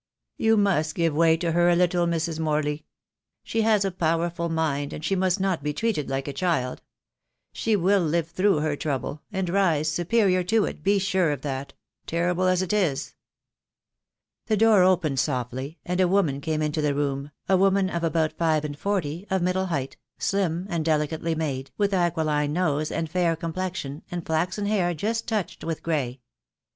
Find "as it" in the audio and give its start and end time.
12.47-12.73